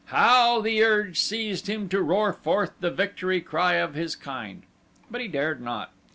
How 0.05 0.61
the 0.61 0.83
urge 0.83 1.19
seized 1.19 1.67
him 1.69 1.87
to 1.89 2.01
roar 2.01 2.33
forth 2.33 2.71
the 2.79 2.89
victory 2.89 3.39
cry 3.39 3.75
of 3.75 3.93
his 3.93 4.15
kind! 4.15 4.63
But 5.11 5.21
he 5.21 5.27
dared 5.27 5.61
not. 5.61 5.91